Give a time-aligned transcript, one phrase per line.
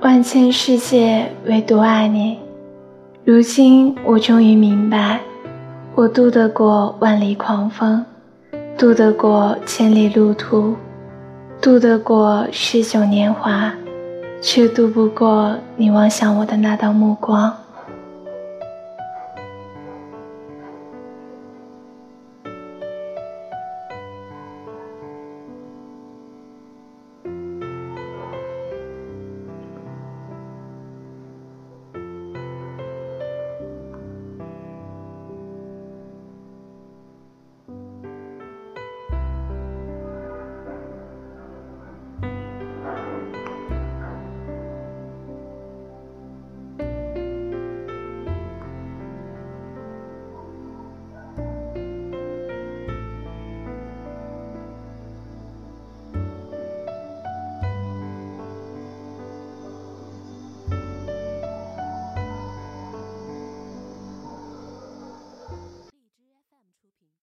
[0.00, 2.38] 万千世界唯独爱你。
[3.24, 5.20] 如今我终于明白，
[5.96, 8.04] 我渡得过万里狂风，
[8.78, 10.76] 渡得过千里路途，
[11.60, 13.74] 渡得过诗酒年华，
[14.40, 17.52] 却渡不过你望向我的那道目光。
[37.68, 37.97] you.